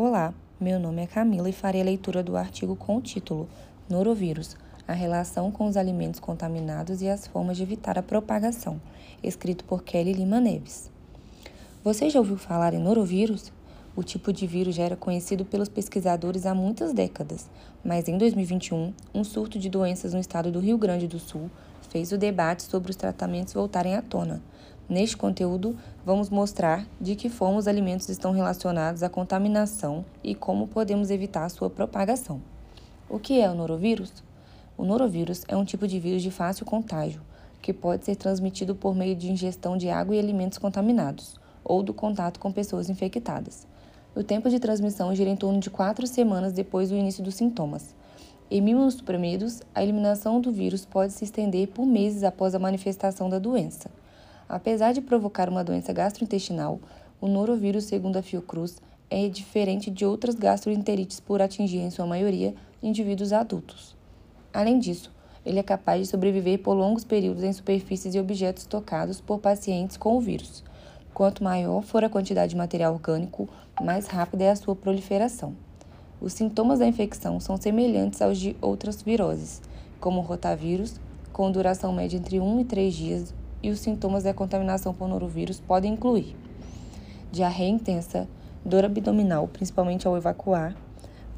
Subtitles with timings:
[0.00, 3.48] Olá, meu nome é Camila e farei a leitura do artigo com o título
[3.90, 8.80] Norovírus, a relação com os alimentos contaminados e as formas de evitar a propagação,
[9.24, 10.88] escrito por Kelly Lima Neves.
[11.82, 13.52] Você já ouviu falar em norovírus?
[13.96, 17.50] O tipo de vírus já era conhecido pelos pesquisadores há muitas décadas,
[17.84, 21.50] mas em 2021, um surto de doenças no estado do Rio Grande do Sul
[21.90, 24.40] fez o debate sobre os tratamentos voltarem à tona.
[24.88, 30.66] Neste conteúdo, vamos mostrar de que forma os alimentos estão relacionados à contaminação e como
[30.66, 32.40] podemos evitar sua propagação.
[33.06, 34.24] O que é o norovírus?
[34.78, 37.20] O norovírus é um tipo de vírus de fácil contágio,
[37.60, 41.92] que pode ser transmitido por meio de ingestão de água e alimentos contaminados, ou do
[41.92, 43.66] contato com pessoas infectadas.
[44.16, 47.94] O tempo de transmissão gira em torno de quatro semanas depois do início dos sintomas.
[48.50, 53.38] Em imunossuprimidos, a eliminação do vírus pode se estender por meses após a manifestação da
[53.38, 53.90] doença.
[54.48, 56.80] Apesar de provocar uma doença gastrointestinal,
[57.20, 58.80] o norovírus, segundo a Fiocruz,
[59.10, 63.94] é diferente de outras gastroenterites por atingir, em sua maioria, indivíduos adultos.
[64.52, 65.12] Além disso,
[65.44, 69.96] ele é capaz de sobreviver por longos períodos em superfícies e objetos tocados por pacientes
[69.96, 70.64] com o vírus.
[71.12, 73.48] Quanto maior for a quantidade de material orgânico,
[73.80, 75.54] mais rápida é a sua proliferação.
[76.20, 79.60] Os sintomas da infecção são semelhantes aos de outras viroses,
[80.00, 80.94] como o rotavírus,
[81.32, 85.60] com duração média entre 1 e 3 dias, e os sintomas da contaminação por norovírus
[85.60, 86.36] podem incluir
[87.30, 88.28] diarreia intensa,
[88.64, 90.74] dor abdominal, principalmente ao evacuar,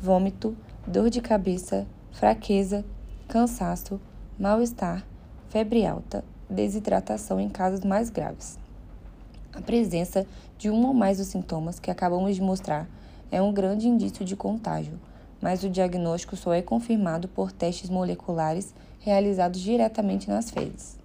[0.00, 2.84] vômito, dor de cabeça, fraqueza,
[3.28, 4.00] cansaço,
[4.38, 5.04] mal-estar,
[5.48, 8.58] febre alta, desidratação em casos mais graves.
[9.52, 10.26] A presença
[10.56, 12.88] de um ou mais dos sintomas que acabamos de mostrar
[13.32, 14.98] é um grande indício de contágio,
[15.40, 20.99] mas o diagnóstico só é confirmado por testes moleculares realizados diretamente nas fezes.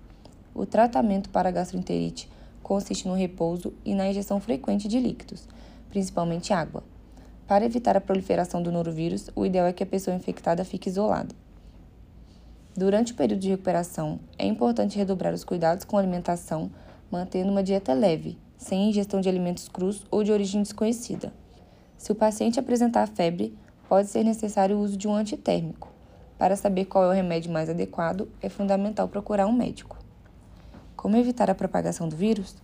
[0.56, 2.30] O tratamento para gastroenterite
[2.64, 5.50] consiste no repouso e na injeção frequente de líquidos,
[5.90, 6.82] principalmente água.
[7.46, 11.36] Para evitar a proliferação do norovírus, o ideal é que a pessoa infectada fique isolada.
[12.74, 16.72] Durante o período de recuperação, é importante redobrar os cuidados com a alimentação
[17.12, 21.34] mantendo uma dieta leve, sem ingestão de alimentos crus ou de origem desconhecida.
[21.98, 23.54] Se o paciente apresentar febre,
[23.90, 25.92] pode ser necessário o uso de um antitérmico.
[26.38, 30.05] Para saber qual é o remédio mais adequado, é fundamental procurar um médico.
[31.06, 32.56] Como evitar a propagação do vírus?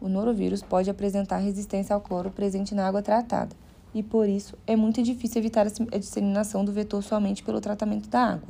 [0.00, 3.54] O norovírus pode apresentar resistência ao cloro presente na água tratada,
[3.94, 8.20] e por isso é muito difícil evitar a disseminação do vetor somente pelo tratamento da
[8.20, 8.48] água.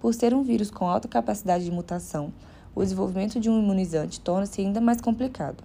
[0.00, 2.32] Por ser um vírus com alta capacidade de mutação,
[2.74, 5.62] o desenvolvimento de um imunizante torna-se ainda mais complicado.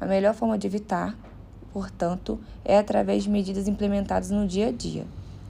[0.00, 1.16] A melhor forma de evitar,
[1.72, 5.06] portanto, é através de medidas implementadas no dia a dia.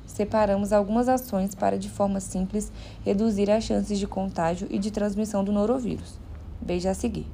[0.07, 2.71] Separamos algumas ações para, de forma simples,
[3.07, 6.26] reduzir as chances de contágio e de transmissão do norovírus.
[6.61, 7.27] Veja a seguir.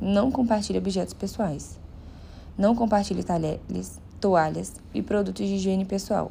[0.00, 1.78] Não compartilhe objetos pessoais.
[2.56, 6.30] Não compartilhe talheres, toalhas e produtos de higiene pessoal.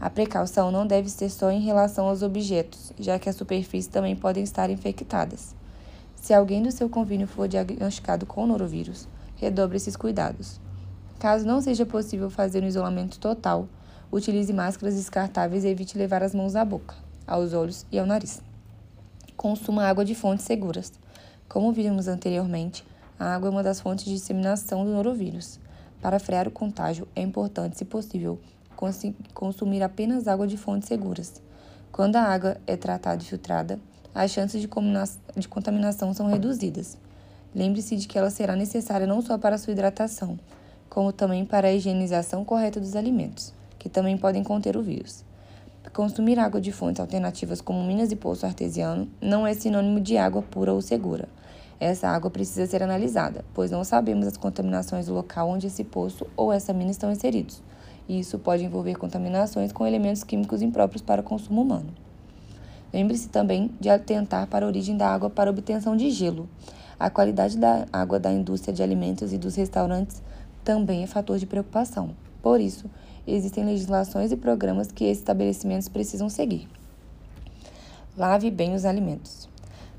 [0.00, 4.14] A precaução não deve ser só em relação aos objetos, já que as superfícies também
[4.14, 5.54] podem estar infectadas.
[6.16, 9.06] Se alguém do seu convívio for diagnosticado com norovírus,
[9.36, 10.60] redobre esses cuidados.
[11.18, 13.68] Caso não seja possível fazer um isolamento total,
[14.10, 16.94] utilize máscaras descartáveis e evite levar as mãos à boca,
[17.26, 18.42] aos olhos e ao nariz.
[19.36, 20.92] Consuma água de fontes seguras.
[21.48, 22.84] Como vimos anteriormente,
[23.18, 25.60] a água é uma das fontes de disseminação do norovírus.
[26.00, 28.38] Para frear o contágio, é importante, se possível,
[29.32, 31.40] consumir apenas água de fontes seguras.
[31.92, 33.78] Quando a água é tratada e filtrada,
[34.14, 34.68] as chances de,
[35.36, 36.98] de contaminação são reduzidas.
[37.54, 40.38] Lembre-se de que ela será necessária não só para sua hidratação,
[40.88, 45.24] como também para a higienização correta dos alimentos, que também podem conter o vírus.
[45.92, 50.42] Consumir água de fontes alternativas como minas e poço artesiano não é sinônimo de água
[50.42, 51.28] pura ou segura.
[51.78, 56.26] Essa água precisa ser analisada, pois não sabemos as contaminações do local onde esse poço
[56.36, 57.62] ou essa mina estão inseridos.
[58.08, 61.92] E isso pode envolver contaminações com elementos químicos impróprios para consumo humano.
[62.92, 66.48] Lembre-se também de atentar para a origem da água para obtenção de gelo.
[66.98, 70.22] A qualidade da água da indústria de alimentos e dos restaurantes
[70.64, 72.10] também é fator de preocupação.
[72.44, 72.90] Por isso,
[73.26, 76.68] existem legislações e programas que esses estabelecimentos precisam seguir.
[78.14, 79.48] Lave bem os alimentos.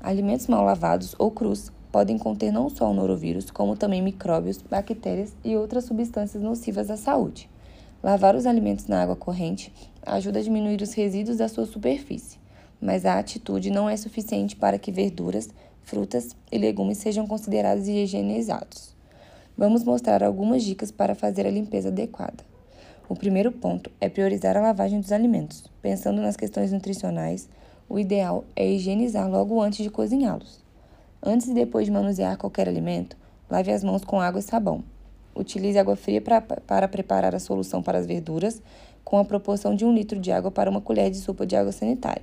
[0.00, 5.34] Alimentos mal lavados ou crus podem conter não só o norovírus, como também micróbios, bactérias
[5.44, 7.50] e outras substâncias nocivas à saúde.
[8.00, 9.72] Lavar os alimentos na água corrente
[10.04, 12.38] ajuda a diminuir os resíduos da sua superfície
[12.80, 15.48] mas a atitude não é suficiente para que verduras,
[15.82, 18.95] frutas e legumes sejam considerados higienizados.
[19.58, 22.44] Vamos mostrar algumas dicas para fazer a limpeza adequada.
[23.08, 25.64] O primeiro ponto é priorizar a lavagem dos alimentos.
[25.80, 27.48] Pensando nas questões nutricionais,
[27.88, 30.60] o ideal é higienizar logo antes de cozinhá-los.
[31.22, 33.16] Antes e depois de manusear qualquer alimento,
[33.48, 34.84] lave as mãos com água e sabão.
[35.34, 38.60] Utilize água fria pra, para preparar a solução para as verduras,
[39.02, 41.72] com a proporção de um litro de água para uma colher de sopa de água
[41.72, 42.22] sanitária.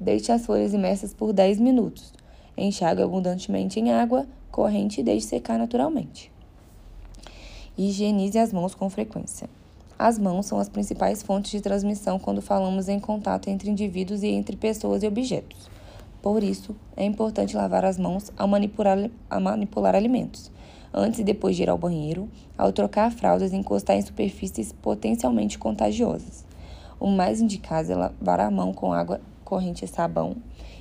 [0.00, 2.12] Deixe as folhas imersas por 10 minutos.
[2.56, 6.32] Enxague abundantemente em água corrente e deixe secar naturalmente.
[7.80, 9.48] Higienize as mãos com frequência.
[9.96, 14.26] As mãos são as principais fontes de transmissão quando falamos em contato entre indivíduos e
[14.26, 15.70] entre pessoas e objetos.
[16.20, 20.50] Por isso, é importante lavar as mãos ao manipular, ao manipular alimentos,
[20.92, 22.28] antes e depois de ir ao banheiro,
[22.58, 26.44] ao trocar fraldas e encostar em superfícies potencialmente contagiosas.
[26.98, 30.34] O mais indicado é lavar a mão com água corrente e sabão,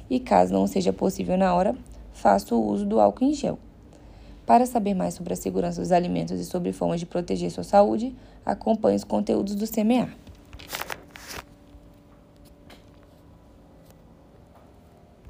[0.09, 1.75] e caso não seja possível na hora,
[2.11, 3.59] faça o uso do álcool em gel.
[4.47, 8.15] Para saber mais sobre a segurança dos alimentos e sobre formas de proteger sua saúde,
[8.45, 10.07] acompanhe os conteúdos do CMA.